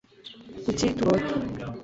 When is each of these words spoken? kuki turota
kuki 0.63 0.87
turota 0.97 1.33